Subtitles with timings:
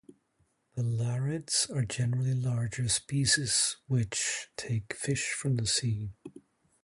[0.73, 6.09] The larids are generally larger species which take fish from the sea.